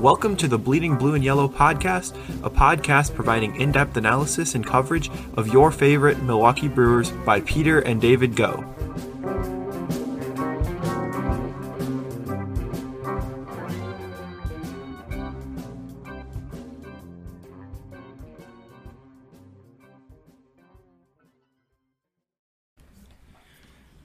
[0.00, 4.66] Welcome to the Bleeding Blue and Yellow podcast, a podcast providing in depth analysis and
[4.66, 8.64] coverage of your favorite Milwaukee Brewers by Peter and David Go.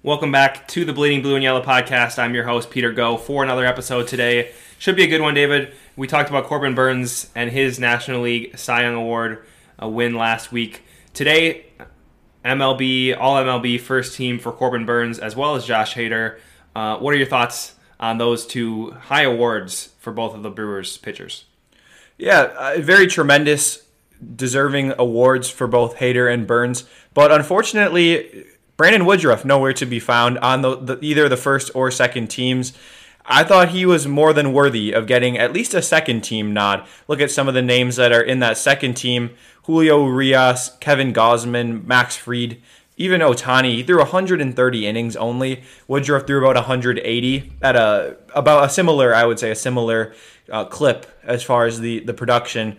[0.03, 2.19] Welcome back to the Bleeding Blue and Yellow podcast.
[2.19, 4.51] I'm your host, Peter Go, for another episode today.
[4.77, 5.73] Should be a good one, David.
[5.95, 9.45] We talked about Corbin Burnes and his National League Cy Young Award
[9.81, 10.83] win last week.
[11.13, 11.65] Today,
[12.43, 16.39] MLB, all MLB first team for Corbin Burnes as well as Josh Hader.
[16.75, 20.97] Uh, what are your thoughts on those two high awards for both of the Brewers
[20.97, 21.45] pitchers?
[22.17, 23.83] Yeah, uh, very tremendous,
[24.35, 26.85] deserving awards for both Hader and Burnes.
[27.13, 28.45] But unfortunately,
[28.77, 32.73] Brandon Woodruff nowhere to be found on the, the, either the first or second teams.
[33.27, 36.85] I thought he was more than worthy of getting at least a second team nod.
[37.07, 39.31] Look at some of the names that are in that second team:
[39.63, 42.61] Julio Urias, Kevin Gausman, Max Fried,
[42.97, 43.75] even Ohtani.
[43.75, 45.63] He threw 130 innings only.
[45.87, 50.13] Woodruff threw about 180 at a about a similar, I would say, a similar
[50.51, 52.77] uh, clip as far as the the production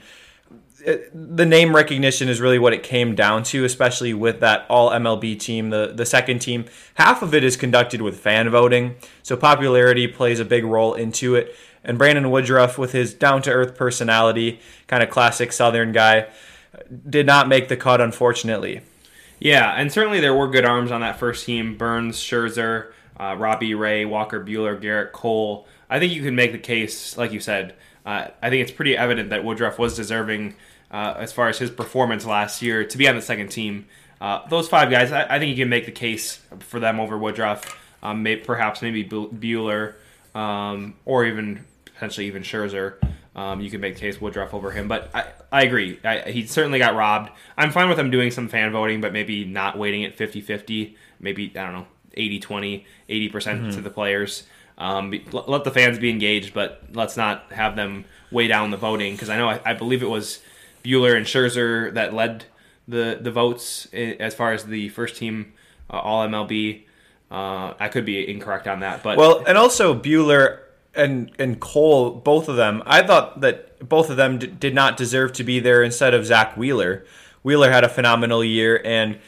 [1.12, 5.38] the name recognition is really what it came down to, especially with that all MLB
[5.38, 6.66] team, the, the second team.
[6.94, 11.34] Half of it is conducted with fan voting, so popularity plays a big role into
[11.34, 11.54] it.
[11.82, 16.28] And Brandon Woodruff, with his down to earth personality, kind of classic Southern guy,
[17.08, 18.82] did not make the cut, unfortunately.
[19.40, 23.74] Yeah, and certainly there were good arms on that first team Burnes, Scherzer, uh, Robbie
[23.74, 25.66] Ray, Walker Buehler, Gerrit Cole.
[25.90, 27.74] I think you can make the case, like you said.
[28.04, 30.54] Uh, I think it's pretty evident that Woodruff was deserving
[30.96, 33.86] uh, as far as his performance last year to be on the second team.
[34.18, 37.18] Uh, those five guys, I, I, think you can make the case for them over
[37.18, 39.92] Woodruff, um, may, perhaps maybe Bueller,
[40.34, 42.94] um, or even potentially even Scherzer.
[43.34, 46.00] Um, you can make the case Woodruff over him, but I, I agree.
[46.02, 47.30] I, he certainly got robbed.
[47.58, 50.96] I'm fine with him doing some fan voting, but maybe not weighting it 50 50.
[51.20, 54.44] Maybe, I don't know, 80 20, 80% mm hmm to the players.
[54.78, 59.12] Um, let the fans be engaged, but let's not have them weigh down the voting
[59.12, 60.40] because I know I, I believe it was
[60.86, 62.44] Buehler and Scherzer that led
[62.86, 65.52] the the votes as far as the first team
[65.90, 66.84] uh, All MLB.
[67.30, 70.60] Uh, I could be incorrect on that, but well, and also Buehler
[70.94, 72.82] and and Cole, both of them.
[72.86, 76.24] I thought that both of them d- did not deserve to be there instead of
[76.24, 77.04] Zack Wheeler.
[77.42, 79.18] Wheeler had a phenomenal year, and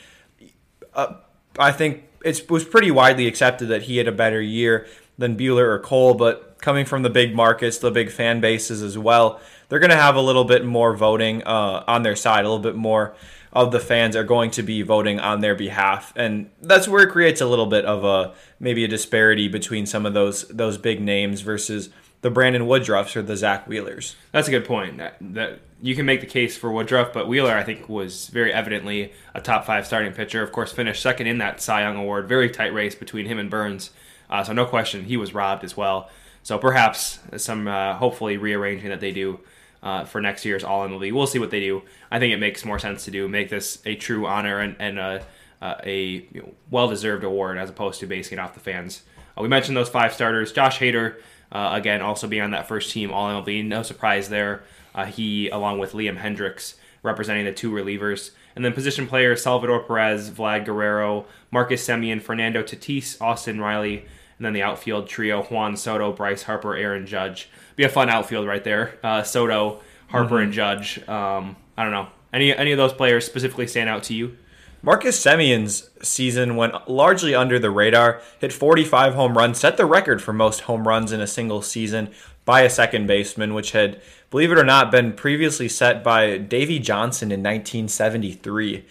[0.95, 1.15] uh,
[1.59, 4.87] I think it was pretty widely accepted that he had a better year
[5.19, 6.15] than Buehler or Cole.
[6.15, 9.97] But coming from the big markets, the big fan bases as well, they're going to
[9.97, 13.15] have a little bit more voting uh, on their side, a little bit more
[13.53, 17.11] of the fans are going to be voting on their behalf, and that's where it
[17.11, 21.01] creates a little bit of a maybe a disparity between some of those those big
[21.01, 21.89] names versus
[22.21, 24.17] the Brandon Woodruffs or the Zack Wheelers.
[24.33, 24.99] That's a good point.
[24.99, 28.53] That, that you can make the case for Woodruff, but Wheeler I think was very
[28.53, 30.43] evidently a top five starting pitcher.
[30.43, 32.29] Of course, finished second in that Cy Young award.
[32.29, 33.91] Very tight race between him and Burnes.
[34.29, 36.11] Uh, so no question he was robbed as well.
[36.43, 39.41] So perhaps some uh, hopefully rearranging that they do
[39.83, 41.13] uh, for next year's All MLB.
[41.13, 41.83] We'll see what they do.
[42.11, 44.99] I think it makes more sense to do make this a true honor and, and
[44.99, 45.25] a,
[45.61, 49.03] uh, a you know, well deserved award as opposed to basing it off the fans.
[49.37, 50.53] Uh, we mentioned those five starters.
[50.53, 51.17] Josh Hader,
[51.53, 53.65] uh, again, also being on that first team All MLB.
[53.65, 54.63] No surprise there.
[54.95, 58.33] Uh, he, along with Liam Hendriks, representing the two relievers.
[58.57, 64.45] And then position players Salvador Perez, Vlad Guerrero, Marcus Semien, Fernando Tatis, Austin Riley, and
[64.45, 68.65] then the outfield trio Juan Soto, Bryce Harper, Aaron Judge be a fun outfield right
[68.65, 68.99] there.
[69.03, 70.43] Uh, Soto, Harper, mm-hmm.
[70.43, 71.09] and Judge.
[71.09, 72.09] Um, I don't know.
[72.33, 74.37] Any any of those players specifically stand out to you?
[74.83, 78.21] Marcus Semien's season went largely under the radar.
[78.41, 82.11] Hit 45 home runs, set the record for most home runs in a single season
[82.45, 84.01] by a second baseman, which had,
[84.31, 88.85] believe it or not, been previously set by Davey Johnson in 1973.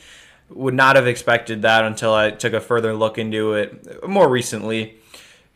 [0.50, 4.98] Would not have expected that until I took a further look into it more recently.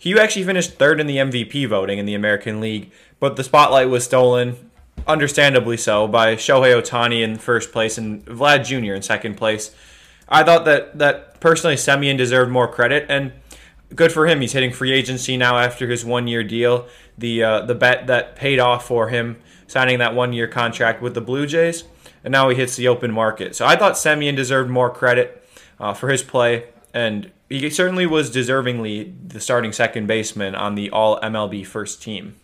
[0.01, 3.88] He actually finished third in the MVP voting in the American League, but the spotlight
[3.88, 4.71] was stolen,
[5.06, 8.95] understandably so, by Shohei Ohtani in first place and Vlad Jr.
[8.95, 9.75] in second place.
[10.27, 13.31] I thought that that personally Semien deserved more credit, and
[13.94, 14.42] good for him.
[14.42, 16.88] He's hitting free agency now after his one year deal.
[17.15, 19.38] The uh, the bet that paid off for him
[19.68, 21.83] signing that one year contract with the Blue Jays,
[22.24, 23.56] and now he hits the open market.
[23.56, 25.48] So I thought Semien deserved more credit
[25.80, 30.89] uh, for his play, and he certainly was deservingly the starting second baseman on the
[30.89, 32.36] All MLB first team.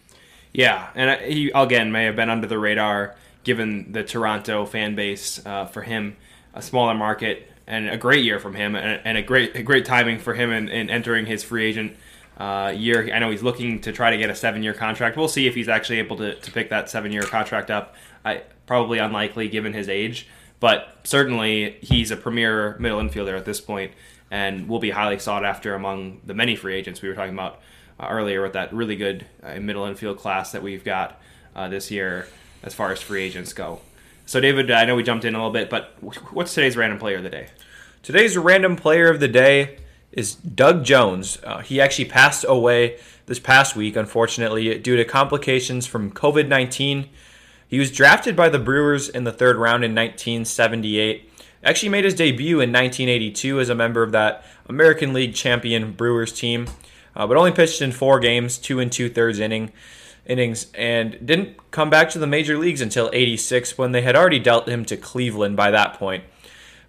[0.51, 5.43] Yeah, and he again may have been under the radar given the Toronto fan base
[5.45, 6.17] uh, for him,
[6.53, 9.85] a smaller market, and a great year from him, and, and a great a great
[9.85, 11.95] timing for him in, in entering his free agent
[12.37, 13.09] uh, year.
[13.13, 15.15] I know he's looking to try to get a seven-year contract.
[15.15, 17.95] We'll see if he's actually able to, to pick that seven-year contract up.
[18.25, 20.27] I, probably unlikely given his age,
[20.59, 23.93] but certainly he's a premier middle infielder at this point
[24.29, 27.59] and will be highly sought after among the many free agents we were talking about
[27.99, 31.19] uh, earlier with that really good uh, middle infield class that we've got
[31.55, 32.27] uh, this year
[32.63, 33.79] as far as free agents go.
[34.25, 35.95] So, David, I know we jumped in a little bit, but
[36.33, 37.47] what's today's random player of the day?
[38.03, 39.77] Today's random player of the day
[40.11, 41.37] is Doug Jones.
[41.43, 47.09] Uh, he actually passed away this past week, unfortunately, due to complications from COVID 19.
[47.67, 51.31] He was drafted by the Brewers in the third round in 1978.
[51.67, 56.31] Actually, made his debut in 1982 as a member of that American League champion Brewers
[56.31, 56.65] team,
[57.13, 59.73] uh, but only pitched in four games, two and two thirds inning
[60.25, 64.39] innings, and didn't come back to the major leagues until 86 when they had already
[64.39, 66.23] dealt him to Cleveland by that point.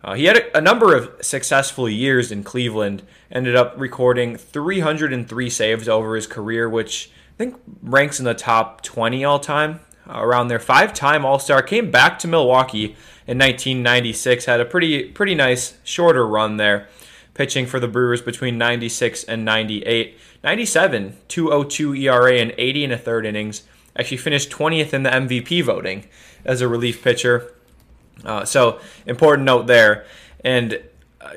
[0.05, 3.03] Uh, he had a, a, number of successful years in Cleveland,
[3.33, 8.83] ended up recording 303 saves over his career, which I think ranks in the top
[8.83, 9.81] 20 all time.
[10.09, 12.97] Uh, around there, five time All Star, came back to Milwaukee
[13.29, 16.89] in 1996, had a pretty, pretty nice shorter run there,
[17.35, 20.19] pitching for the Brewers between 96 and 98.
[20.43, 23.65] 97, 202 ERA and 80 and a third innings.
[23.95, 26.09] Actually finished 20th in the MVP voting
[26.43, 27.55] as a relief pitcher.
[28.25, 30.07] Uh, so important note there.
[30.43, 30.81] And
[31.21, 31.35] uh,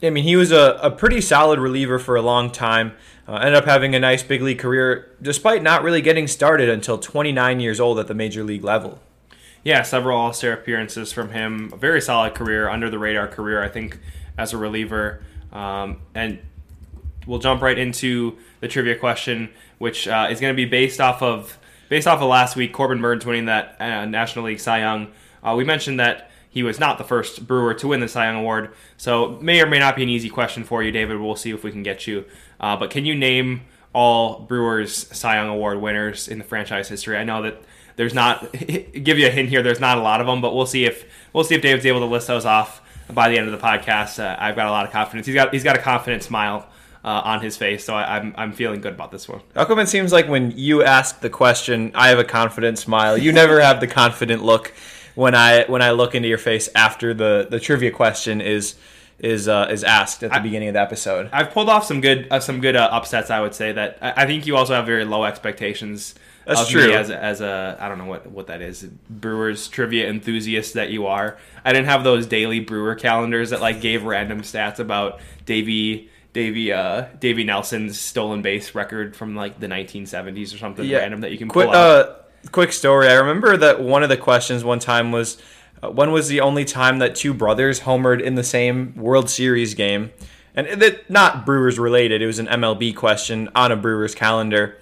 [0.00, 2.92] I mean, he was a, a pretty solid reliever for a long time.
[3.26, 6.98] Uh, ended up having a nice big league career despite not really getting started until
[6.98, 9.00] 29 years old at the major league level.
[9.64, 11.70] Yeah, several All Star appearances from him.
[11.72, 13.98] A very solid career, under the radar career, I think,
[14.36, 15.22] as a reliever.
[15.52, 16.40] Um, and
[17.26, 21.22] we'll jump right into the trivia question, which uh, is going to be based off
[21.22, 22.72] of based off of last week.
[22.72, 25.12] Corbin Burnes winning that uh, National League Cy Young.
[25.44, 28.36] Uh, we mentioned that he was not the first Brewer to win the Cy Young
[28.36, 31.20] Award, so may or may not be an easy question for you, David.
[31.20, 32.24] We'll see if we can get you.
[32.60, 33.62] Uh, but can you name
[33.92, 37.16] all Brewers Cy Young Award winners in the franchise history?
[37.16, 37.62] I know that
[37.96, 39.62] there's not give you a hint here.
[39.62, 42.00] There's not a lot of them, but we'll see if we'll see if David's able
[42.00, 42.80] to list those off
[43.12, 44.22] by the end of the podcast.
[44.22, 45.26] Uh, I've got a lot of confidence.
[45.26, 46.68] He's got he's got a confident smile
[47.04, 47.84] uh, on his face.
[47.84, 49.40] So I, am I'm, I'm feeling good about this one.
[49.54, 53.18] Come it seems like when you ask the question, I have a confident smile.
[53.18, 54.72] You never have the confident look
[55.14, 58.76] when I when I look into your face after the the trivia question is
[59.18, 61.28] is uh, is asked at the I, beginning of the episode.
[61.32, 63.30] I've pulled off some good uh, some good uh, upsets.
[63.30, 66.14] I would say that I, I, think you also have very low expectations.
[66.44, 66.92] That's true.
[66.92, 70.90] as a, as a I don't know what what that is Brewers trivia enthusiast that
[70.90, 71.38] you are.
[71.64, 76.72] I didn't have those daily Brewer calendars that like gave random stats about Davey Davey
[76.72, 80.98] uh, Davey Nelson's stolen base record from like the 1970s or something yeah.
[80.98, 82.06] random that you can quick, pull out.
[82.06, 82.14] Uh,
[82.50, 83.08] quick story.
[83.08, 85.40] I remember that one of the questions one time was
[85.82, 89.74] uh, when was the only time that two brothers homered in the same World Series
[89.74, 90.10] game?
[90.54, 92.20] And it, not Brewers related.
[92.20, 94.78] It was an MLB question on a Brewers calendar.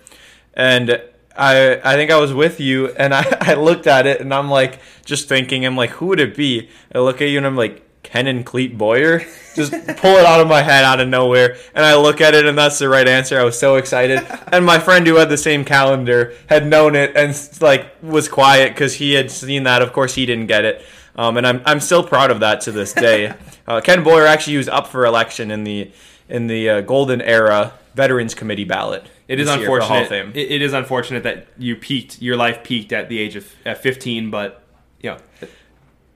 [0.55, 1.01] And
[1.41, 4.51] I I think I was with you and I, I looked at it and I'm
[4.51, 6.69] like just thinking I'm like who would it be?
[6.95, 9.21] I look at you and I'm like Ken and Clete Boyer.
[9.55, 11.57] Just pull it out of my head out of nowhere.
[11.75, 13.39] And I look at it, and that's the right answer.
[13.39, 14.27] I was so excited.
[14.53, 18.75] And my friend who had the same calendar had known it and like was quiet
[18.75, 19.81] because he had seen that.
[19.81, 20.85] Of course, he didn't get it.
[21.15, 23.35] Um, and I'm, I'm still proud of that to this day.
[23.67, 25.93] Uh, Ken Boyer actually was up for election in the
[26.29, 29.05] in the uh, Golden Era Veterans Committee ballot.
[29.29, 30.11] It is unfortunate.
[30.35, 32.23] It, it is unfortunate that you peaked.
[32.23, 34.63] Your life peaked at the age of at 15, but
[35.01, 35.19] you know,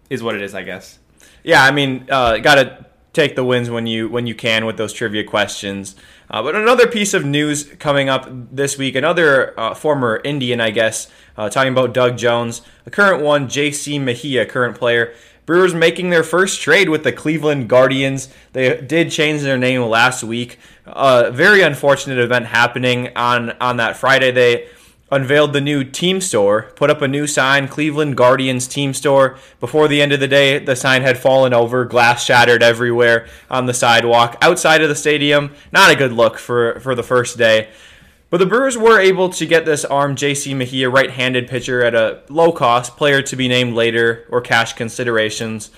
[0.09, 0.99] is what it is, I guess
[1.45, 4.77] yeah, I mean, uh, got to take the wins when you when you can with
[4.77, 5.95] those trivia questions.
[6.29, 10.71] Uh, but another piece of news coming up this week, another uh, former Indian, I
[10.71, 13.99] guess, uh, talking about Doug Jones, the current one, J.C.
[13.99, 15.15] Mejia, current player.
[15.47, 18.29] Brewers making their first trade with the Cleveland Guardians.
[18.53, 20.59] They did change their name last week.
[20.87, 24.31] A very unfortunate event happening on on that Friday.
[24.31, 24.69] They
[25.11, 29.39] unveiled the new team store, put up a new sign, Cleveland Guardians team store.
[29.61, 33.67] Before the end of the day, the sign had fallen over, glass shattered everywhere on
[33.67, 35.53] the sidewalk outside of the stadium.
[35.73, 37.69] Not a good look for, for the first day.
[38.31, 42.23] But the Brewers were able to get this arm JC Mejia right-handed pitcher at a
[42.29, 45.71] low cost, player to be named later or cash considerations.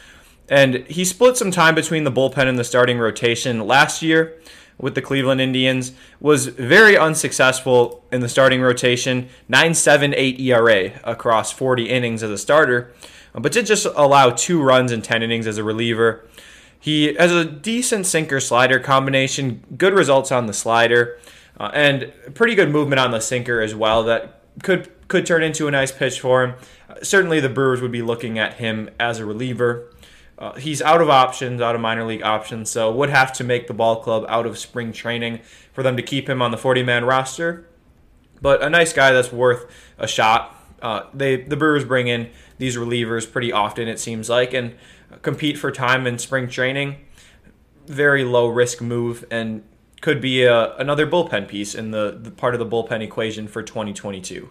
[0.48, 4.38] And he split some time between the bullpen and the starting rotation last year
[4.78, 11.88] with the Cleveland Indians, was very unsuccessful in the starting rotation, 9.78 ERA across 40
[11.88, 12.92] innings as a starter,
[13.32, 16.26] but did just allow two runs in 10 innings as a reliever.
[16.78, 21.18] He has a decent sinker slider combination, good results on the slider,
[21.58, 25.68] uh, and pretty good movement on the sinker as well that could could turn into
[25.68, 26.54] a nice pitch for him.
[26.88, 29.92] Uh, certainly the Brewers would be looking at him as a reliever.
[30.38, 33.68] Uh, he's out of options, out of minor league options, so would have to make
[33.68, 35.40] the ball club out of spring training
[35.72, 37.66] for them to keep him on the 40 man roster.
[38.42, 39.64] But a nice guy that's worth
[39.98, 40.54] a shot.
[40.82, 44.75] Uh, they the Brewers bring in these relievers pretty often, it seems like, and
[45.22, 46.96] compete for time in spring training.
[47.86, 49.62] Very low risk move and
[50.06, 53.60] could be a, another bullpen piece in the, the part of the bullpen equation for
[53.60, 54.48] 2022.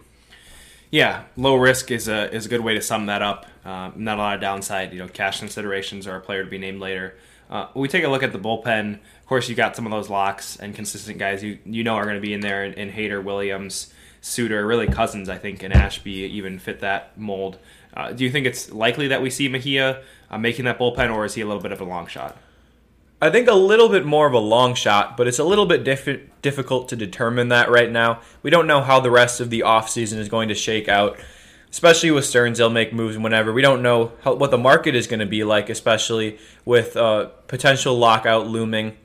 [0.90, 3.46] Yeah, low risk is a is a good way to sum that up.
[3.64, 4.92] Uh, not a lot of downside.
[4.92, 7.16] You know, cash considerations or a player to be named later.
[7.48, 8.96] Uh, we take a look at the bullpen.
[8.96, 12.04] Of course, you got some of those locks and consistent guys you you know are
[12.04, 15.30] going to be in there in, in Hader, Williams, Suter, really Cousins.
[15.30, 17.56] I think and Ashby even fit that mold.
[17.94, 21.24] Uh, do you think it's likely that we see Mejia uh, making that bullpen, or
[21.24, 22.36] is he a little bit of a long shot?
[23.20, 25.84] I think a little bit more of a long shot, but it's a little bit
[25.84, 28.20] diff- difficult to determine that right now.
[28.42, 31.18] We don't know how the rest of the offseason is going to shake out,
[31.70, 32.58] especially with Stearns.
[32.58, 33.54] They'll make moves whenever.
[33.54, 37.26] We don't know how, what the market is going to be like, especially with uh,
[37.46, 38.98] potential lockout looming.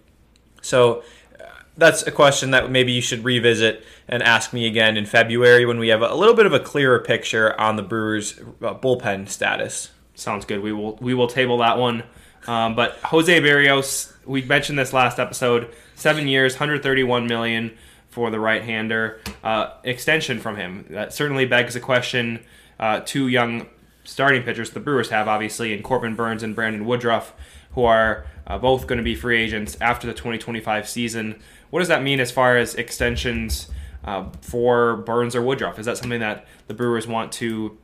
[0.61, 1.03] So
[1.39, 1.45] uh,
[1.77, 5.79] that's a question that maybe you should revisit and ask me again in February when
[5.79, 9.91] we have a little bit of a clearer picture on the Brewers' uh, bullpen status.
[10.15, 10.61] Sounds good.
[10.61, 12.03] We will we will table that one.
[12.51, 15.73] Um, but Jose Berrios, we mentioned this last episode.
[15.95, 17.77] Seven years, 131 million
[18.09, 19.21] for the right-hander.
[19.41, 22.43] Uh, extension from him that certainly begs a question.
[22.77, 23.67] Uh, two young
[24.03, 27.33] starting pitchers the Brewers have, obviously, in Corbin Burnes and Brandon Woodruff,
[27.71, 31.39] who are uh, both going to be free agents after the 2025 season.
[31.69, 33.69] What does that mean as far as extensions
[34.03, 35.79] uh, for Burnes or Woodruff?
[35.79, 37.77] Is that something that the Brewers want to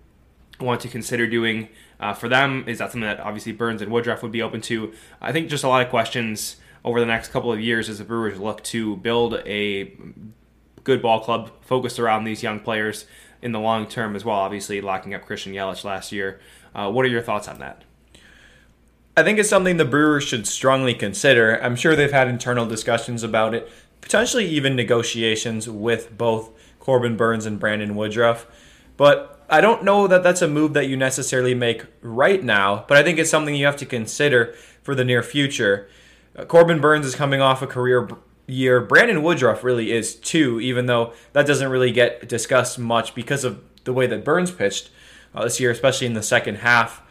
[0.60, 2.64] want to consider doing uh, for them?
[2.68, 4.94] Is that something that obviously Burnes and Woodruff would be open to?
[5.22, 8.04] I think just a lot of questions over the next couple of years as the
[8.04, 9.94] Brewers look to build a
[10.84, 13.06] good ball club focused around these young players
[13.42, 14.38] in the long term as well.
[14.38, 16.40] Obviously, locking up Christian Yelich last year.
[16.74, 17.84] Uh, what are your thoughts on that?
[19.16, 21.62] I think it's something the Brewers should strongly consider.
[21.64, 23.68] I'm sure they've had internal discussions about it,
[24.00, 28.46] potentially even negotiations with both Corbin Burnes and Brandon Woodruff.
[28.96, 32.98] But I don't know that that's a move that you necessarily make right now, but
[32.98, 35.88] I think it's something you have to consider for the near future.
[36.36, 38.10] Uh, Corbin Burnes is coming off a career
[38.46, 38.82] year.
[38.82, 43.62] Brandon Woodruff really is too, even though that doesn't really get discussed much because of
[43.86, 44.90] the way that Burnes pitched
[45.34, 47.02] uh, this year, especially in the second half.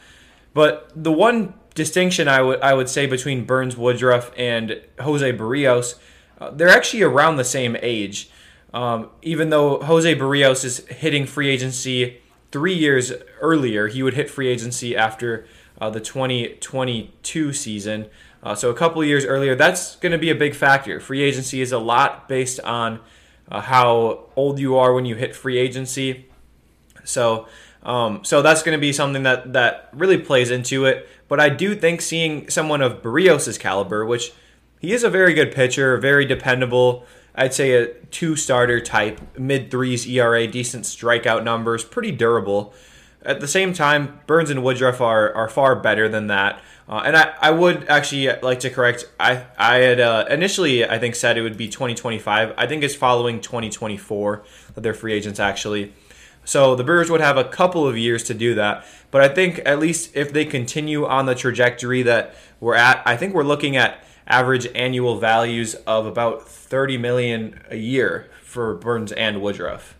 [0.52, 5.94] But the one distinction I would I would say between Burnes Woodruff and Jose Berrios,
[6.38, 8.30] uh, they're actually around the same age.
[8.74, 14.30] Um, even though Jose Berrios is hitting free agency three years earlier, he would hit
[14.30, 15.46] free agency after
[15.80, 18.06] uh, the 2022 season.
[18.42, 21.00] Uh, so a couple years earlier, that's going to be a big factor.
[21.00, 23.00] Free agency is a lot based on
[23.50, 26.26] uh, how old you are when you hit free agency.
[27.04, 27.46] So,
[27.82, 31.08] um, so that's going to be something that that really plays into it.
[31.28, 34.32] But I do think seeing someone of Berrios' caliber, which
[34.80, 37.04] he is a very good pitcher, very dependable.
[37.36, 42.72] I'd say a two starter type, mid threes ERA, decent strikeout numbers, pretty durable.
[43.22, 46.62] At the same time, Burnes and Woodruff are, are far better than that.
[46.88, 49.10] Uh, and I, I would actually like to correct.
[49.18, 52.54] I I had uh, initially I think said it would be 2025.
[52.56, 55.92] I think it's following 2024 that they're free agents actually.
[56.44, 58.86] So the Brewers would have a couple of years to do that.
[59.10, 63.16] But I think at least if they continue on the trajectory that we're at, I
[63.16, 69.12] think we're looking at average annual values of about 30 million a year for Burnes
[69.12, 69.97] and Woodruff.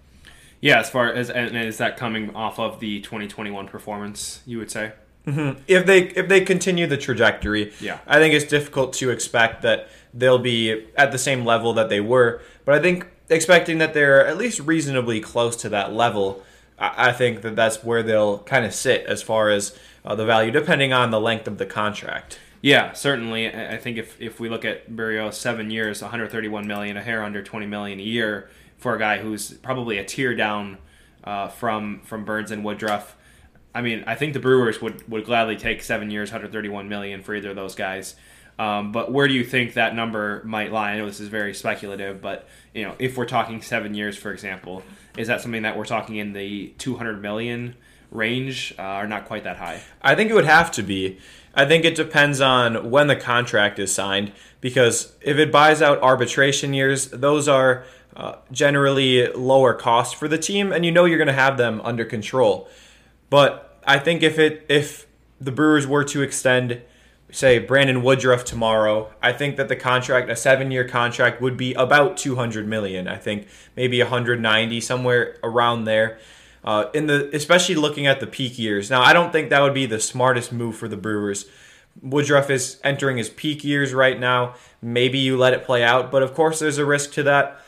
[0.61, 4.71] Yeah, as far as and is that coming off of the 2021 performance, you would
[4.71, 4.93] say?
[5.27, 5.61] Mm-hmm.
[5.67, 9.89] If they if they continue the trajectory, yeah, I think it's difficult to expect that
[10.15, 12.41] they'll be at the same level that they were.
[12.65, 16.43] But I think expecting that they're at least reasonably close to that level,
[16.79, 20.25] I, I think that that's where they'll kind of sit as far as uh, the
[20.25, 22.39] value, depending on the length of the contract.
[22.67, 23.47] Yeah, certainly.
[23.47, 27.41] I think if, if we look at Berrios, seven years, 131 million, a hair under
[27.41, 30.79] 20 million a year for a guy who's probably a tier down
[31.23, 33.17] uh, from from Burnes and Woodruff.
[33.73, 37.37] I mean, I think the Brewers would, would gladly take seven years, 131 million for
[37.37, 38.17] either of those guys.
[38.59, 40.91] Um, but where do you think that number might lie?
[40.91, 44.33] I know this is very speculative, but you know, if we're talking seven years, for
[44.33, 44.83] example,
[45.17, 47.77] is that something that we're talking in the 200 million
[48.11, 49.81] range, uh, or not quite that high?
[50.03, 51.21] I think it would have to be.
[51.57, 56.03] I think it depends on when the contract is signed because if it buys out
[56.03, 61.19] arbitration years, those are uh, generally lower cost for the team, and you know you're
[61.19, 62.69] going to have them under control.
[63.31, 65.07] But I think if it if
[65.41, 66.83] the Brewers were to extend,
[67.31, 71.73] say Brandon Woodruff tomorrow, I think that the contract, a seven year contract, would be
[71.75, 73.09] about 200 million.
[73.09, 76.19] I think maybe 190 somewhere around there.
[76.67, 78.91] Uh, in the especially looking at the peak years.
[78.91, 81.47] Now, I don't think that would be the smartest move for the Brewers,
[82.03, 84.55] Woodruff is entering his peak years right now.
[84.83, 87.61] Maybe you let it play out, but of course there's a risk to that.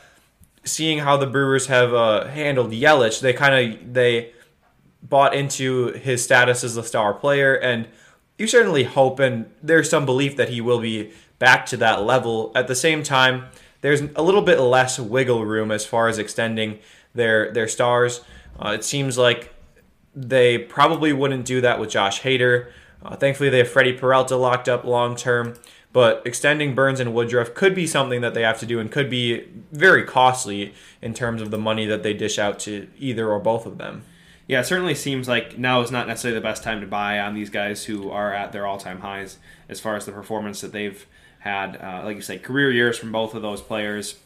[0.63, 4.33] Seeing how the Brewers have uh, handled Yelich, they kind of they
[5.01, 7.87] bought into his status as a star player, and
[8.37, 12.51] you certainly hope and there's some belief that he will be back to that level.
[12.53, 13.45] At the same time,
[13.81, 16.79] there's a little bit less wiggle room as far as extending
[17.15, 18.21] their their stars.
[18.59, 19.53] Uh, it seems like
[20.15, 22.71] they probably wouldn't do that with Josh Hader.
[23.03, 25.55] Uh, thankfully, they have Freddie Peralta locked up long term,
[25.93, 29.09] but extending Burnes and Woodruff could be something that they have to do and could
[29.09, 33.39] be very costly in terms of the money that they dish out to either or
[33.39, 34.03] both of them.
[34.47, 37.35] Yeah, it certainly seems like now is not necessarily the best time to buy on
[37.35, 39.37] these guys who are at their all-time highs
[39.69, 41.05] as far as the performance that they've
[41.39, 41.77] had.
[41.77, 44.17] Uh, like you say, career years from both of those players,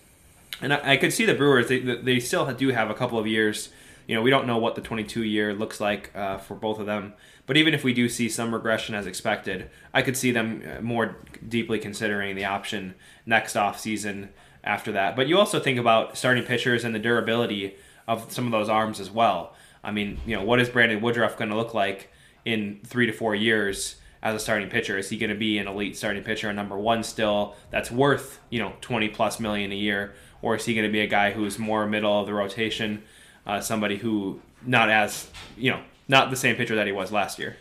[0.62, 1.68] and I, I could see the Brewers.
[1.68, 3.70] They, they still do have a couple of years.
[4.07, 6.86] You know, we don't know what the 22 year looks like uh, for both of
[6.86, 7.13] them.
[7.45, 10.81] But even if we do see some regression as expected, I could see them uh,
[10.81, 11.17] more
[11.48, 12.95] deeply considering the option
[13.25, 14.29] next off season
[14.63, 15.15] after that.
[15.15, 17.75] But you also think about starting pitchers and the durability
[18.07, 19.55] of some of those arms as well.
[19.83, 22.10] I mean, you know, what is Brandon Woodruff going to look like
[22.45, 24.98] in three to four years as a starting pitcher?
[24.98, 28.39] Is he going to be an elite starting pitcher, a number one still that's worth
[28.50, 31.31] you know twenty plus million a year, or is he going to be a guy
[31.31, 33.03] who's more middle of the rotation,
[33.45, 37.39] uh, somebody who not as you know not the same pitcher that he was last
[37.39, 37.57] year?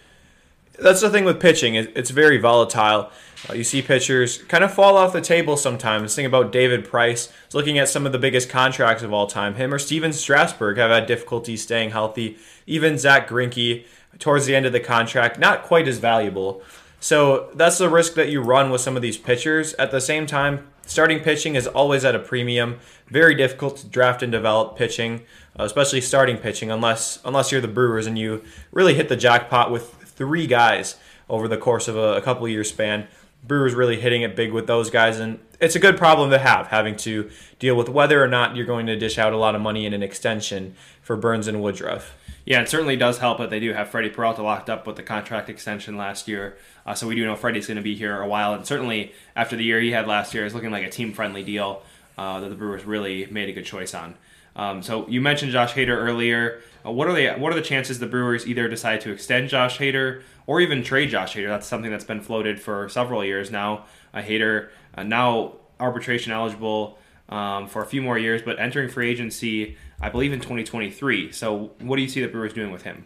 [0.78, 3.10] That's the thing with pitching; it's very volatile.
[3.48, 6.14] Uh, you see pitchers kind of fall off the table sometimes.
[6.14, 7.30] Think about David Price.
[7.52, 10.90] Looking at some of the biggest contracts of all time, him or Stephen Strasburg have
[10.90, 12.38] had difficulty staying healthy.
[12.66, 13.84] Even Zack Greinke,
[14.18, 16.62] towards the end of the contract, not quite as valuable.
[17.00, 19.74] So that's the risk that you run with some of these pitchers.
[19.74, 22.78] At the same time, starting pitching is always at a premium.
[23.08, 25.22] Very difficult to draft and develop pitching,
[25.58, 29.70] uh, especially starting pitching, unless unless you're the Brewers and you really hit the jackpot
[29.70, 30.96] with three guys
[31.28, 33.06] over the course of a, a couple year span.
[33.42, 36.68] Brewers really hitting it big with those guys, and it's a good problem to have,
[36.68, 39.60] having to deal with whether or not you're going to dish out a lot of
[39.60, 42.14] money in an extension for Burnes and Woodruff.
[42.45, 45.02] Yeah, it certainly does help that they do have Freddie Peralta locked up with the
[45.02, 46.56] contract extension last year.
[46.84, 49.56] Uh, so we do know Freddie's going to be here a while, and certainly after
[49.56, 51.82] the year he had last year, it's looking like a team-friendly deal
[52.19, 54.14] uh, that the Brewers really made a good choice on.
[54.54, 56.60] Um, so you mentioned Josh Hader earlier.
[56.84, 59.78] Uh, what are the what are the chances the Brewers either decide to extend Josh
[59.78, 61.49] Hader or even trade Josh Hader?
[61.49, 63.86] That's something that's been floated for several years now.
[64.12, 69.10] A Hader uh, now arbitration eligible um, for a few more years, but entering free
[69.10, 71.32] agency, I believe in 2023.
[71.32, 73.04] So what do you see the Brewers doing with him?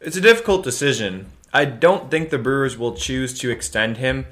[0.00, 1.26] It's a difficult decision.
[1.52, 4.26] I don't think the Brewers will choose to extend him.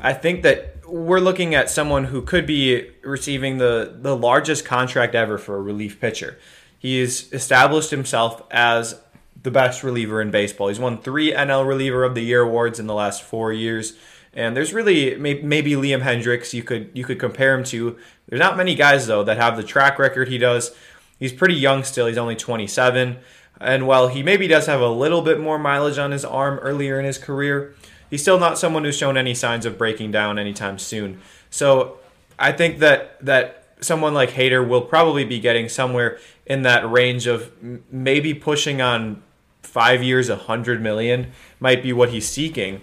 [0.00, 5.14] I think that we're looking at someone who could be receiving the, the largest contract
[5.14, 6.38] ever for a relief pitcher.
[6.78, 9.00] He's established himself as
[9.42, 10.68] the best reliever in baseball.
[10.68, 13.94] He's won three NL Reliever of the Year awards in the last four years.
[14.32, 17.96] And there's really maybe Liam Hendriks you could you could compare him to.
[18.28, 20.74] There's not many guys though that have the track record he does.
[21.18, 22.06] He's pretty young still.
[22.06, 23.16] He's only 27.
[23.60, 26.98] And while he maybe does have a little bit more mileage on his arm earlier
[26.98, 27.74] in his career,
[28.08, 31.20] he's still not someone who's shown any signs of breaking down anytime soon.
[31.50, 31.98] So
[32.38, 37.26] I think that that someone like Hader will probably be getting somewhere in that range
[37.26, 37.52] of
[37.90, 39.22] maybe pushing on
[39.62, 42.80] five years, a hundred million might be what he's seeking.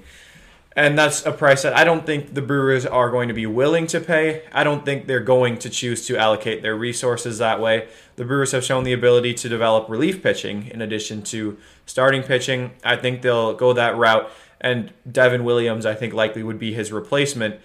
[0.78, 3.88] And that's a price that I don't think the Brewers are going to be willing
[3.88, 4.44] to pay.
[4.52, 7.88] I don't think they're going to choose to allocate their resources that way.
[8.18, 12.72] The Brewers have shown the ability to develop relief pitching in addition to starting pitching.
[12.84, 14.30] I think they'll go that route
[14.62, 17.60] and Devin Williams, I think, likely would be his replacement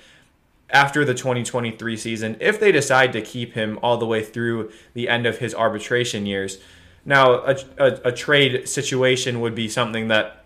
[0.68, 5.08] after the 2023 season if they decide to keep him all the way through the
[5.08, 6.58] end of his arbitration years.
[7.04, 10.39] Now, a, a, a trade situation would be something that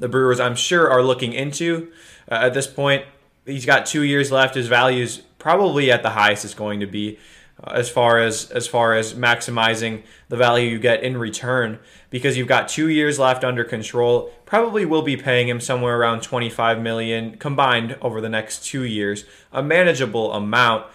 [0.00, 1.92] the Brewers, I'm sure, are looking into
[2.30, 3.04] uh, at this point.
[3.46, 4.54] He's got two years left.
[4.54, 7.18] His value is probably at the highest it's going to be
[7.66, 12.48] as far as as far as maximizing the value you get in return because you've
[12.48, 17.36] got 2 years left under control probably will be paying him somewhere around 25 million
[17.36, 20.86] combined over the next 2 years a manageable amount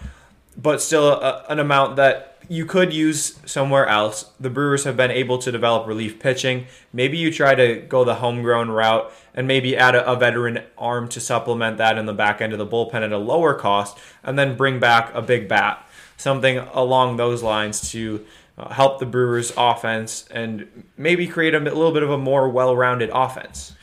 [0.56, 4.30] but still a, an amount that you could use somewhere else.
[4.38, 6.66] The Brewers have been able to develop relief pitching.
[6.92, 11.08] Maybe you try to go the homegrown route and maybe add a, a, veteran arm
[11.08, 14.38] to supplement that in the back end of the bullpen at a lower cost, and
[14.38, 18.24] then bring back a big bat something along those lines to
[18.58, 23.10] uh, help the Brewers' offense and maybe create a little bit of a more well-rounded
[23.12, 23.74] offense.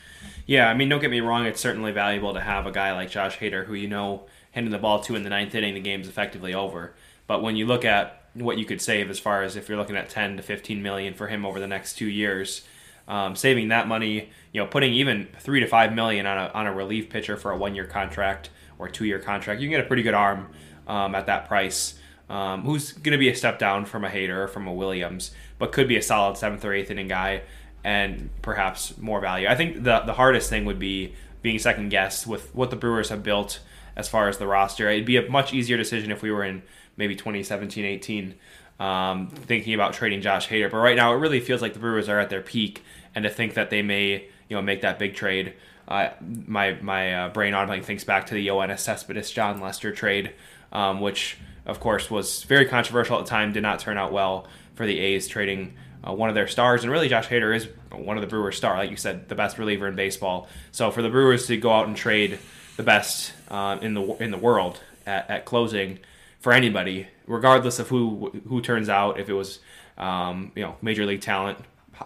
[0.46, 3.10] Yeah, I mean, don't get me wrong; it's certainly valuable to have a guy like
[3.10, 6.08] Josh Hader, who you know handing the ball to in the ninth inning, the game's
[6.08, 6.94] effectively over.
[7.26, 9.96] But when you look at what you could save as far as if you're looking
[9.96, 12.66] at 10 to 15 million for him over the next two years,
[13.06, 16.66] um, saving that money, you know, putting even three to five million on a on
[16.66, 19.84] a relief pitcher for a one year contract or two year contract, you can get
[19.84, 20.50] a pretty good arm
[20.86, 21.94] um, at that price.
[22.30, 25.32] Um, who's going to be a step down from a Hader or from a Williams,
[25.58, 27.42] but could be a solid seventh or eighth inning guy
[27.84, 29.46] and perhaps more value.
[29.46, 33.10] I think the the hardest thing would be being second guessed with what the Brewers
[33.10, 33.60] have built
[33.94, 34.88] as far as the roster.
[34.88, 36.62] It'd be a much easier decision if we were in
[36.96, 38.34] maybe 2017 18
[38.80, 40.70] um, thinking about trading Josh Hader.
[40.70, 42.82] But right now, it really feels like the Brewers are at their peak,
[43.14, 45.54] and to think that they may you know make that big trade.
[45.86, 46.10] Uh,
[46.46, 50.32] my my uh, brain automatically thinks back to the Yoenis Cespedes Jon Lester trade,
[50.72, 54.46] um, which of course was very controversial at the time, did not turn out well
[54.74, 55.74] for the A's trading
[56.06, 58.76] uh, one of their stars, and really Josh Hader is one of the Brewers' star,
[58.76, 60.48] like you said, the best reliever in baseball.
[60.72, 62.38] So for the Brewers to go out and trade
[62.76, 66.00] the best uh, in the in the world at, at, closing
[66.44, 69.60] for anybody, regardless of who who turns out, if it was
[69.96, 71.56] um, you know major league talent,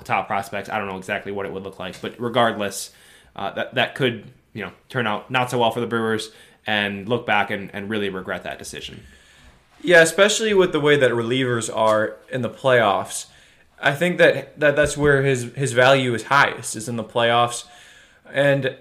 [0.05, 2.93] top prospects, I don't know exactly what it would look like, but regardless,
[3.35, 6.31] uh, that that could you know turn out not so well for the Brewers
[6.69, 9.03] and look back and, and really regret that decision.
[9.83, 13.27] Yeah, especially with the way that relievers are in the playoffs.
[13.81, 17.65] I think that, that that's where his his value is highest is in the playoffs.
[18.33, 18.77] And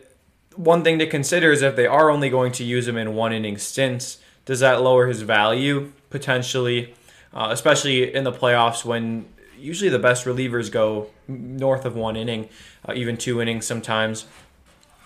[0.56, 3.34] one thing to consider is if they are only going to use him in one
[3.34, 6.95] inning stints, does that lower his value potentially,
[7.33, 9.25] uh, especially in the playoffs when
[9.60, 12.49] usually the best relievers go north of one inning,
[12.88, 14.25] uh, even two innings sometimes.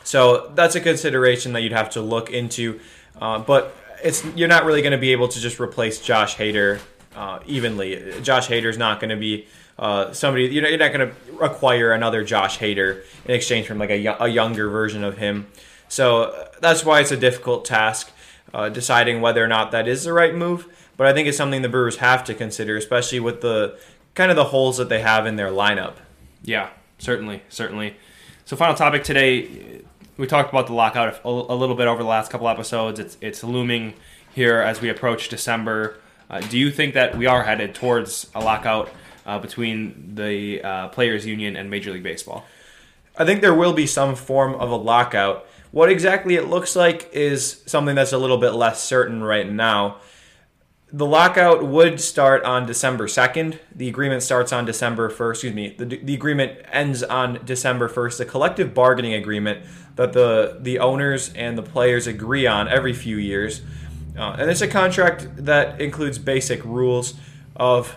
[0.03, 2.79] So that's a consideration that you'd have to look into.
[3.19, 6.79] Uh, but it's you're not really going to be able to just replace Josh Hader
[7.15, 8.21] uh, evenly.
[8.21, 9.47] Josh Hader's not going to be
[9.79, 13.79] uh, somebody you know you're not going to acquire another Josh Hader in exchange from
[13.79, 15.47] like a, a younger version of him.
[15.87, 18.10] So uh, that's why it's a difficult task
[18.53, 20.67] uh, deciding whether or not that is the right move.
[20.97, 23.79] But I think it's something the Brewers have to consider, especially with the
[24.13, 25.95] kind of the holes that they have in their lineup.
[26.43, 27.95] Yeah, certainly, certainly.
[28.45, 29.81] So, final topic today.
[30.17, 32.99] We talked about the lockout a, a little bit over the last couple episodes.
[32.99, 33.93] It's it's looming
[34.33, 35.97] here as we approach December.
[36.29, 38.89] Uh, do you think that we are headed towards a lockout?
[39.25, 42.45] uh, between the uh, Players Union and Major League Baseball?
[43.17, 45.45] I think there will be some form of a lockout.
[45.71, 49.97] What exactly it looks like is something that's a little bit less certain right now.
[50.93, 53.57] The lockout would start on December 2nd.
[53.73, 55.31] The agreement starts on December 1st.
[55.31, 55.75] Excuse me.
[55.77, 58.17] The, the agreement ends on December 1st.
[58.17, 63.15] The collective bargaining agreement that the, the owners and the players agree on every few
[63.15, 63.61] years.
[64.17, 67.13] Uh, and it's a contract that includes basic rules
[67.55, 67.95] of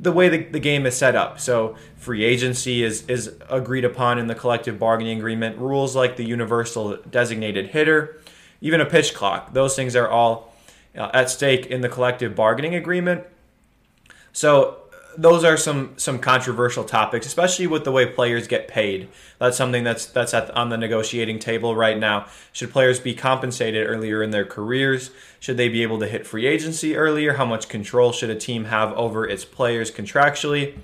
[0.00, 1.38] the way the, the game is set up.
[1.38, 5.58] So free agency is is agreed upon in the collective bargaining agreement.
[5.58, 8.20] Rules like the universal designated hitter,
[8.60, 9.52] even a pitch clock.
[9.52, 10.54] Those things are all
[10.96, 13.24] uh, at stake in the collective bargaining agreement.
[14.32, 14.78] So
[15.16, 19.08] those are some some controversial topics, especially with the way players get paid.
[19.38, 22.26] That's something that's that's at, on the negotiating table right now.
[22.52, 25.10] Should players be compensated earlier in their careers?
[25.38, 27.34] Should they be able to hit free agency earlier?
[27.34, 30.76] How much control should a team have over its players contractually?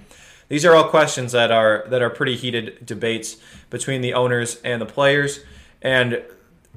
[0.49, 3.37] These are all questions that are that are pretty heated debates
[3.71, 5.41] between the owners and the players,
[5.83, 6.23] and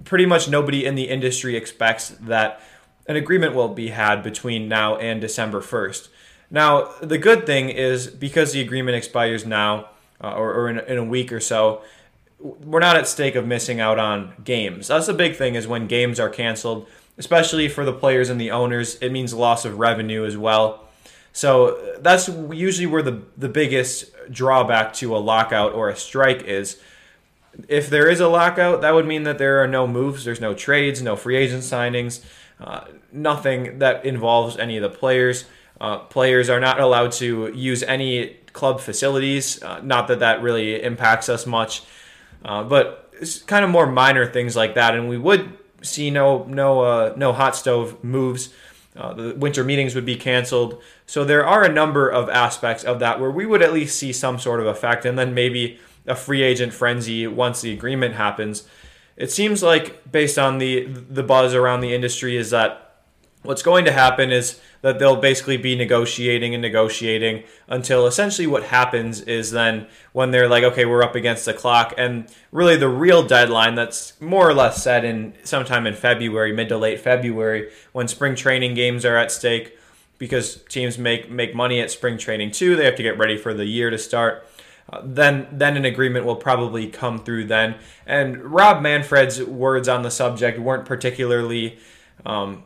[0.06, 2.62] pretty much nobody in the industry expects that
[3.08, 6.10] an agreement will be had between now and December first.
[6.52, 9.90] Now, the good thing is because the agreement expires now,
[10.22, 11.82] uh, or, or in, in, a week or so,
[12.40, 14.88] we're not at stake of missing out on games.
[14.88, 18.52] That's the big thing is when games are canceled, especially for the players and the
[18.52, 18.96] owners.
[18.96, 20.86] It means loss of revenue as well.
[21.34, 26.82] So that's usually where the the biggest drawback to a lockout or a strike is.
[27.68, 30.54] If there is a lockout, that would mean that there are no moves, there's no
[30.54, 32.24] trades, no free agent signings,
[32.60, 35.46] uh, nothing that involves any of the players.
[35.80, 39.62] Uh, players are not allowed to use any club facilities.
[39.64, 41.84] Uh, not that that really impacts us much,
[42.44, 44.96] uh, but it's kind of more minor things like that.
[44.96, 48.54] And we would see no no uh, no hot stove moves.
[48.98, 50.82] Uh, the winter meetings would be canceled.
[51.06, 54.12] So there are a number of aspects of that where we would at least see
[54.12, 58.68] some sort of effect, and then maybe a free agent frenzy once the agreement happens.
[59.16, 62.89] It seems like based on the the buzz around the industry is that
[63.44, 68.64] what's going to happen is that they'll basically be negotiating and negotiating until essentially what
[68.64, 72.90] happens is then when they're like, okay, we're up against the clock, and really the
[72.90, 77.70] real deadline that's more or less set in sometime in February, mid to late February,
[77.92, 79.78] when spring training games are at stake,
[80.18, 82.76] because teams make make money at spring training too.
[82.76, 84.46] They have to get ready for the year to start.
[84.92, 87.76] Uh, then then an agreement will probably come through then.
[88.06, 91.78] And Rob Manfred's words on the subject weren't particularly
[92.26, 92.64] um,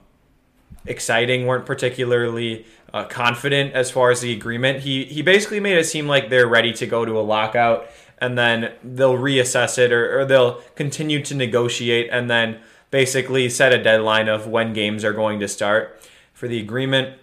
[0.85, 4.81] exciting, weren't particularly uh, confident as far as the agreement.
[4.81, 7.87] He he basically made it seem like they're ready to go to a lockout,
[8.19, 12.59] and then they'll reassess it or, or they'll continue to negotiate, and then
[12.91, 15.99] basically set a deadline of when games are going to start
[16.33, 17.17] for the agreement.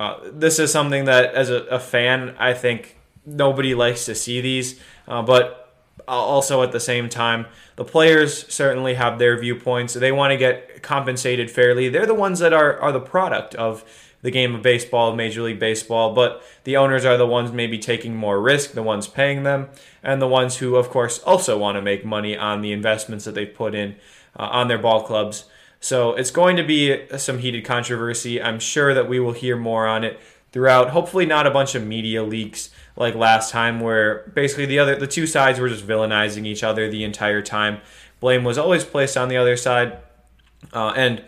[0.00, 4.40] Uh, this is something that, as a, a, fan, I think nobody likes to see
[4.40, 5.61] these, uh, but
[6.16, 7.46] also at the same time,
[7.76, 9.94] the players certainly have their viewpoints.
[9.94, 11.88] They want to get compensated fairly.
[11.88, 13.84] They're the ones that are, are the product of
[14.22, 18.14] the game of baseball, Major League Baseball, but the owners are the ones maybe taking
[18.14, 19.68] more risk, the ones paying them,
[20.02, 23.34] and the ones who, of course, also want to make money on the investments that
[23.34, 23.96] they've put in
[24.38, 25.46] uh, on their ball clubs.
[25.80, 28.40] So it's going to be some heated controversy.
[28.40, 30.20] I'm sure that we will hear more on it
[30.52, 30.90] throughout.
[30.90, 35.06] Hopefully, not a bunch of media leaks like last time, where basically the other the
[35.06, 37.80] two sides were just villainizing each other the entire time.
[38.20, 39.98] Blame was always placed on the other side,
[40.72, 41.24] uh, and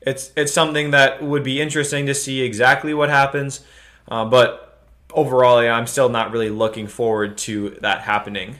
[0.00, 3.64] it's it's something that would be interesting to see exactly what happens.
[4.08, 4.80] Uh, but
[5.12, 8.56] overall, yeah, I'm still not really looking forward to that happening.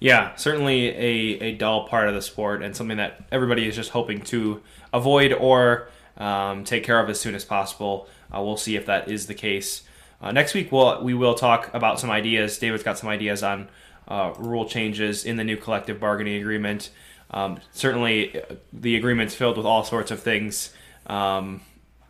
[0.00, 3.90] Yeah, certainly a, a dull part of the sport and something that everybody is just
[3.90, 8.08] hoping to avoid or um, take care of as soon as possible.
[8.34, 9.82] Uh, we'll see if that is the case.
[10.20, 12.58] Uh, next week, we'll, we will talk about some ideas.
[12.58, 13.68] David's got some ideas on
[14.08, 16.90] uh, rule changes in the new collective bargaining agreement.
[17.30, 20.72] Um, certainly, uh, the agreement's filled with all sorts of things.
[21.06, 21.60] Um,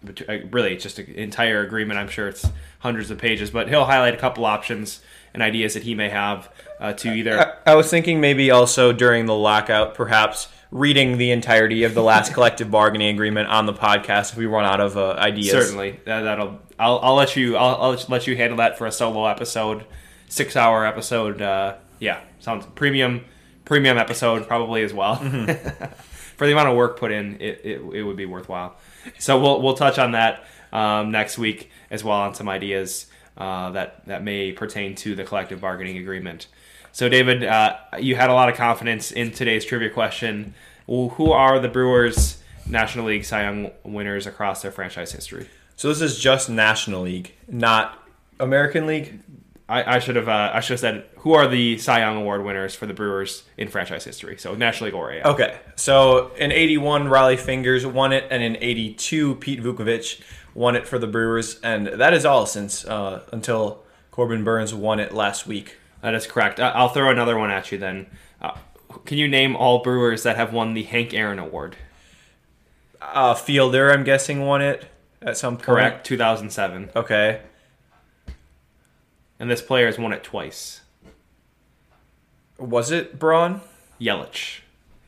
[0.07, 1.99] uh, really, it's just an entire agreement.
[1.99, 5.03] I'm sure it's hundreds of pages, but he'll highlight a couple options
[5.35, 7.38] and ideas that he may have uh, to either.
[7.66, 12.03] I, I, was thinking maybe also during the lockout, perhaps reading the entirety of the
[12.03, 15.51] last collective bargaining agreement on the podcast if we run out of uh, ideas.
[15.51, 17.56] Certainly, that, will I'll, I'll let you.
[17.56, 19.84] I'll, I'll, let you handle that for a solo episode,
[20.28, 21.42] six hour episode.
[21.42, 23.24] Uh, yeah, sounds premium,
[23.64, 25.16] premium episode probably as well.
[25.16, 25.84] Mm-hmm.
[26.36, 28.76] for the amount of work put in, it, it, it would be worthwhile.
[29.18, 33.70] So we'll we'll touch on that um, next week as well on some ideas uh,
[33.70, 36.46] that that may pertain to the collective bargaining agreement.
[36.92, 40.54] So, David, uh, you had a lot of confidence in today's trivia question.
[40.86, 45.48] Who are the Brewers' National League Cy Young winners across their franchise history?
[45.78, 48.02] So this is just National League, not
[48.40, 49.20] American League.
[49.68, 52.44] I, I should have uh, I should have said who are the Cy Young Award
[52.44, 54.36] winners for the Brewers in franchise history.
[54.38, 55.34] So National League or AL.
[55.34, 60.20] Okay, so in '81, Rollie Fingers won it, and in '82, Pete Vukovich
[60.52, 64.98] won it for the Brewers, and that is all since uh, until Corbin Burnes won
[64.98, 65.76] it last week.
[66.02, 66.58] That is correct.
[66.58, 68.06] I'll throw another one at you then.
[68.42, 68.56] Uh,
[69.04, 71.76] can you name all Brewers that have won the Hank Aaron Award?
[73.00, 74.84] Uh, Fielder, I'm guessing, won it
[75.22, 75.66] at some point.
[75.66, 76.90] Correct, 2007.
[76.94, 77.40] Okay.
[79.38, 80.81] And this player has won it twice.
[82.59, 83.61] Was it Braun?
[84.00, 84.61] Yelich.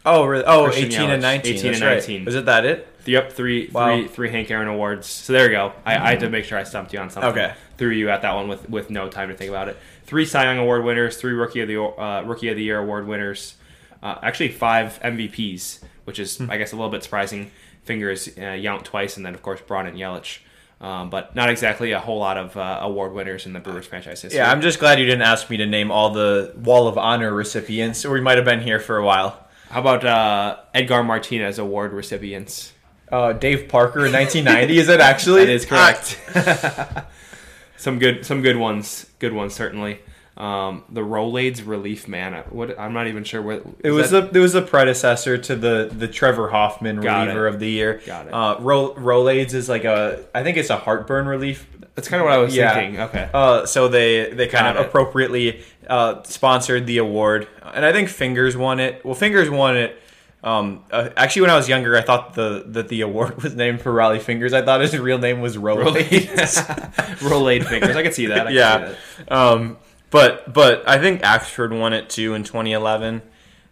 [0.07, 0.44] Oh, really?
[0.44, 1.12] Oh, Christian 18 Yelich.
[1.12, 1.55] and 19.
[1.55, 2.16] 18 and 19.
[2.20, 2.27] Right.
[2.27, 2.87] Was it that it?
[3.07, 3.96] Yep, three, wow.
[3.96, 5.07] three, three Hank Aaron awards.
[5.07, 5.73] So there you go.
[5.85, 7.31] I, I, had to make sure I stumped you on something.
[7.31, 7.55] Okay.
[7.77, 9.77] Threw you at that one with, with no time to think about it.
[10.05, 13.07] Three Cy Young Award winners, three Rookie of the uh, Rookie of the Year award
[13.07, 13.57] winners,
[14.03, 16.51] uh, actually five MVPs, which is hmm.
[16.51, 17.51] I guess a little bit surprising.
[17.85, 20.38] Fingers uh, Yount twice, and then of course Braun and Yelich.
[20.81, 24.23] Um, but not exactly a whole lot of uh, award winners in the Brewers franchise
[24.23, 24.38] history.
[24.38, 27.35] Yeah, I'm just glad you didn't ask me to name all the Wall of Honor
[27.35, 29.47] recipients, or we might have been here for a while.
[29.69, 32.73] How about uh, Edgar Martinez award recipients?
[33.12, 34.79] Uh, Dave Parker in 1990.
[34.79, 35.40] is it actually?
[35.47, 36.19] That is correct.
[37.77, 39.07] some good, some good ones.
[39.19, 40.01] Good ones certainly.
[40.37, 42.33] Um, the Rolaids Relief Man.
[42.51, 44.11] What I'm not even sure what it was.
[44.11, 44.33] That?
[44.33, 48.01] The, it was the predecessor to the the Trevor Hoffman reliever of the year.
[48.07, 48.33] Got it.
[48.33, 50.25] Uh, Ro- Rolaids is like a.
[50.35, 51.66] I think it's a heartburn relief.
[51.95, 52.75] That's kind of what I was yeah.
[52.75, 53.01] thinking.
[53.01, 53.29] Okay.
[53.35, 54.88] Uh, so they they kind Got of it.
[54.88, 59.05] appropriately uh, sponsored the award, and I think Fingers won it.
[59.05, 60.01] Well, Fingers won it.
[60.43, 63.83] Um, uh, actually, when I was younger, I thought the that the award was named
[63.83, 64.53] for Rollie Fingers.
[64.53, 66.29] I thought his real name was Rolade.
[67.21, 67.97] Rolade Fingers.
[67.97, 68.47] I could see that.
[68.47, 68.88] I yeah.
[68.88, 69.33] See that.
[69.33, 69.77] Um,
[70.11, 73.23] but but I think Axford won it too in 2011.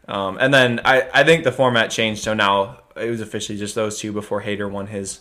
[0.07, 3.75] Um, and then I, I think the format changed, so now it was officially just
[3.75, 5.21] those two before Hader won his.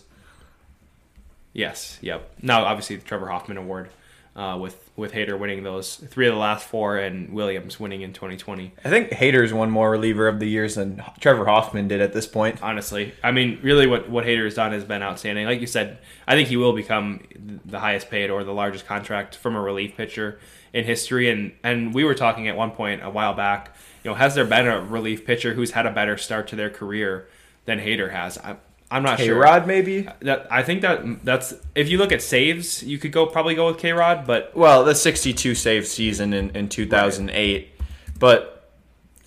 [1.52, 1.98] Yes.
[2.02, 2.30] Yep.
[2.42, 3.90] Now, obviously, the Trevor Hoffman Award
[4.36, 8.14] uh, with with Hader winning those three of the last four and Williams winning in
[8.14, 8.74] 2020.
[8.84, 12.26] I think Hader's won more reliever of the years than Trevor Hoffman did at this
[12.26, 12.62] point.
[12.64, 15.46] Honestly, I mean, really, what what Hader has done has been outstanding.
[15.46, 17.22] Like you said, I think he will become
[17.64, 20.40] the highest paid or the largest contract from a relief pitcher
[20.74, 21.30] in history.
[21.30, 23.76] And and we were talking at one point a while back.
[24.04, 26.72] You know, has there been a relief pitcher who's had a better start to their
[26.72, 27.30] career
[27.66, 28.40] than Hader has?
[28.40, 28.58] I,
[28.90, 29.44] I'm not K-Rod sure.
[29.44, 30.08] K-Rod maybe.
[30.22, 33.68] That I think that that's if you look at saves, you could go probably go
[33.68, 37.88] with K Rod, but well, the 62 save season in, in 2008, right.
[38.18, 38.72] but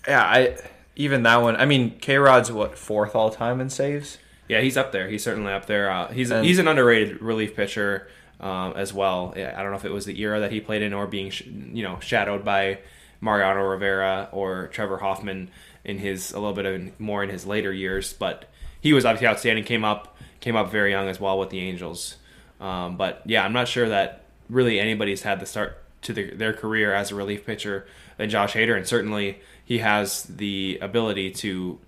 [0.07, 0.57] yeah, I
[0.95, 1.55] even that one.
[1.55, 4.17] I mean, K Rod's what fourth all time in saves.
[4.47, 5.07] Yeah, he's up there.
[5.07, 5.89] He's certainly up there.
[5.89, 9.33] Uh, he's And- he's an underrated relief pitcher um, as well.
[9.37, 11.43] I don't know if it was the era that he played in or being sh-
[11.45, 12.79] you know shadowed by
[13.21, 15.51] Mariano Rivera or Trevor Hoffman
[15.85, 18.49] in his a little bit of more in his later years, but
[18.81, 19.63] he was obviously outstanding.
[19.63, 22.17] Came up came up very young as well with the Angels.
[22.59, 26.53] Um, but yeah, I'm not sure that really anybody's had the start to their, their
[26.53, 27.85] career as a relief pitcher
[28.17, 31.79] than Josh Hader, and certainly he has the ability to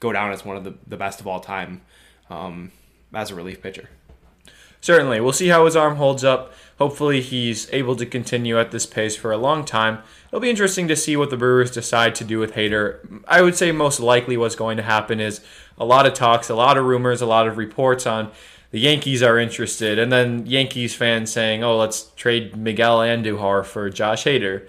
[0.00, 1.80] go down as one of the, the best of all time
[2.28, 2.72] um,
[3.14, 3.88] as a relief pitcher.
[4.82, 5.20] Certainly.
[5.20, 6.52] We'll see how his arm holds up.
[6.78, 10.00] Hopefully, he's able to continue at this pace for a long time.
[10.28, 13.22] It'll be interesting to see what the Brewers decide to do with Hader.
[13.28, 15.40] I would say most likely what's going to happen is
[15.78, 18.32] a lot of talks, a lot of rumors, a lot of reports on
[18.72, 23.88] the Yankees are interested, and then Yankees fans saying, "Oh, let's trade Miguel Andujar for
[23.88, 24.66] Josh Hader,"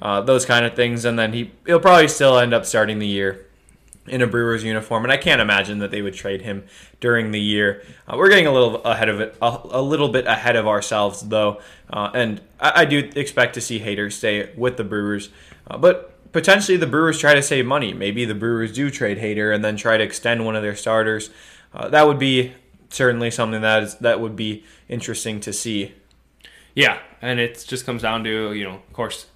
[0.00, 3.06] uh, those kind of things, and then he he'll probably still end up starting the
[3.06, 3.45] year
[4.08, 6.64] in a Brewers uniform, and I can't imagine that they would trade him
[7.00, 7.82] during the year.
[8.06, 11.22] Uh, we're getting a little ahead of it, a, a little bit ahead of ourselves,
[11.28, 15.30] though, uh, and I, I do expect to see Hader stay with the Brewers,
[15.68, 17.92] uh, but potentially the Brewers try to save money.
[17.94, 21.30] Maybe the Brewers do trade Hader and then try to extend one of their starters.
[21.72, 22.52] Uh, that would be
[22.90, 25.94] certainly something that is that would be interesting to see.
[26.74, 29.26] Yeah, and it just comes down to you know, of course,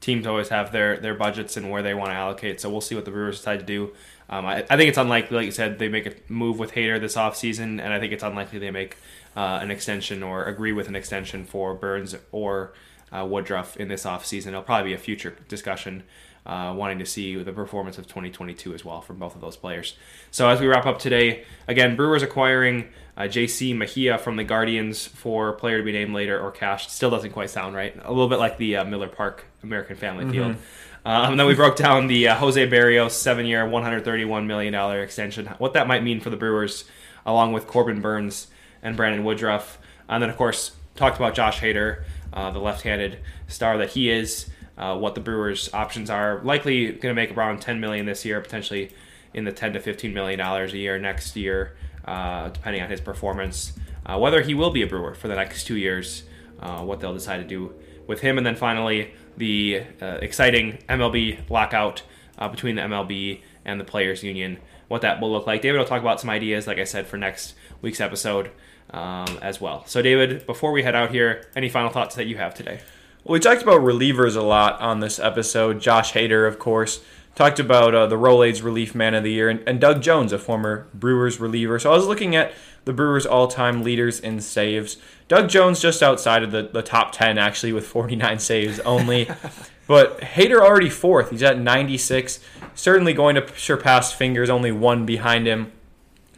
[0.00, 2.60] teams always have their their budgets and where they want to allocate.
[2.60, 3.92] So we'll see what the Brewers decide to do.
[4.30, 7.00] Um, I, I think it's unlikely, like you said, they make a move with Hader
[7.00, 8.96] this offseason, and I think it's unlikely they make
[9.36, 12.74] uh, an extension or agree with an extension for Burnes or
[13.10, 14.48] uh, Woodruff in this offseason.
[14.48, 16.02] It'll probably be a future discussion.
[16.48, 19.98] Uh, wanting to see the performance of 2022 as well from both of those players.
[20.30, 25.06] So as we wrap up today, again, Brewers acquiring uh, JC Mejia from the Guardians
[25.06, 26.88] for player to be named later or cash.
[26.88, 27.94] Still doesn't quite sound right.
[28.02, 30.56] A little bit like the uh, Miller Park American Family Field.
[31.04, 35.46] Um, then we broke down the uh, Jose Berrios seven-year, $131 million extension.
[35.58, 36.84] What that might mean for the Brewers,
[37.26, 38.46] along with Corbin Burnes
[38.82, 39.78] and Brandon Woodruff.
[40.08, 44.48] And then, of course, talked about Josh Hader, uh, the left-handed star that he is.
[44.78, 46.40] Uh, what the Brewers' options are.
[46.44, 48.90] Likely going to make around 10 million this year, potentially
[49.34, 53.00] in the 10 to 15 million dollars a year next year, uh, depending on his
[53.00, 53.72] performance.
[54.06, 56.22] Uh, whether he will be a Brewer for the next two years,
[56.60, 57.74] uh, what they'll decide to do
[58.06, 62.02] with him, and then finally the uh, exciting MLB lockout
[62.38, 64.58] uh, between the MLB and the Players Union.
[64.88, 65.60] What that will look like.
[65.60, 68.50] David will talk about some ideas, like I said, for next week's episode
[68.90, 69.84] um, as well.
[69.86, 72.80] So, David, before we head out here, any final thoughts that you have today?
[73.24, 75.80] Well, we talked about relievers a lot on this episode.
[75.80, 77.02] Josh Hader, of course,
[77.34, 80.38] talked about uh, the Rolaids Relief Man of the Year, and, and Doug Jones, a
[80.38, 81.78] former Brewers reliever.
[81.78, 82.52] So I was looking at
[82.84, 84.96] the Brewers' all-time leaders in saves.
[85.28, 89.28] Doug Jones just outside of the, the top 10, actually, with 49 saves only.
[89.86, 91.30] but Hader already fourth.
[91.30, 92.40] He's at 96.
[92.74, 95.72] Certainly going to surpass Fingers, only one behind him.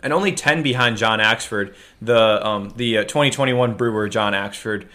[0.02, 4.88] And only 10 behind John Axford, the um, the uh, 2021 Brewer John Axford.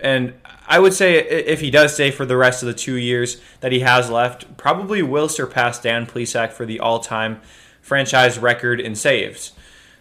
[0.00, 0.34] And
[0.66, 3.72] I would say if he does stay for the rest of the two years that
[3.72, 7.40] he has left, probably will surpass Dan Plesac for the all-time
[7.80, 9.52] franchise record in saves.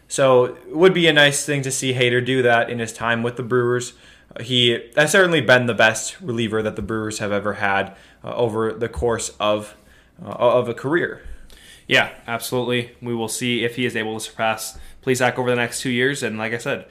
[0.07, 3.23] So it would be a nice thing to see Hader do that in his time
[3.23, 3.93] with the Brewers.
[4.41, 8.71] He has certainly been the best reliever that the Brewers have ever had uh, over
[8.73, 9.75] the course of
[10.23, 11.21] uh, of a career.
[11.87, 12.91] Yeah, absolutely.
[13.01, 16.23] We will see if he is able to surpass Plesac over the next two years.
[16.23, 16.85] And like I said,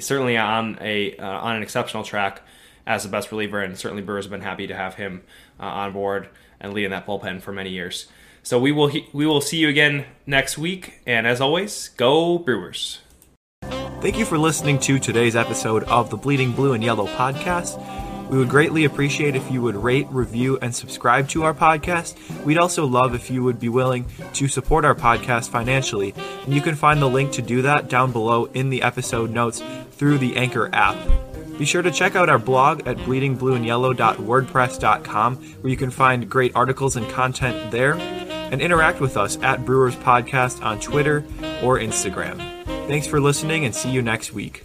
[0.00, 2.42] certainly on a uh, on an exceptional track
[2.86, 5.22] as the best reliever, and certainly Brewers have been happy to have him
[5.58, 6.28] uh, on board
[6.60, 8.06] and leading that bullpen for many years.
[8.42, 11.00] So we will he- we will see you again next week.
[11.06, 13.00] And as always, go Brewers.
[14.00, 17.78] Thank you for listening to today's episode of the Bleeding Blue and Yellow podcast.
[18.30, 22.16] We would greatly appreciate if you would rate, review, and subscribe to our podcast.
[22.44, 26.14] We'd also love if you would be willing to support our podcast financially.
[26.44, 29.62] And you can find the link to do that down below in the episode notes
[29.92, 30.96] through the Anchor app.
[31.58, 36.96] Be sure to check out our blog at bleedingblueandyellow.wordpress.com where you can find great articles
[36.96, 41.24] and content there and interact with us at Brewers Podcast on Twitter
[41.62, 42.38] or Instagram.
[42.88, 44.64] Thanks for listening and see you next week.